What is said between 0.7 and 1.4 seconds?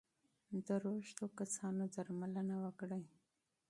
روږدو